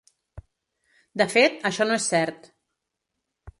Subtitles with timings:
[1.23, 2.51] De fet, això no és cert.